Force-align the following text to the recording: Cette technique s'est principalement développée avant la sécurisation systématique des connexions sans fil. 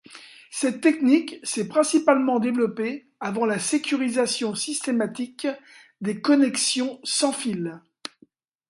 Cette 0.49 0.81
technique 0.81 1.35
s'est 1.43 1.67
principalement 1.67 2.39
développée 2.39 3.05
avant 3.19 3.45
la 3.45 3.59
sécurisation 3.59 4.55
systématique 4.55 5.47
des 6.01 6.19
connexions 6.21 6.99
sans 7.03 7.31
fil. 7.31 7.79